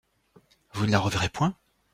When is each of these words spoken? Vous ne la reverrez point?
Vous 0.73 0.87
ne 0.87 0.91
la 0.91 0.97
reverrez 0.97 1.29
point? 1.29 1.55